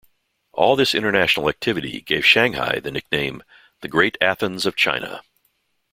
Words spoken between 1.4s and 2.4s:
activity gave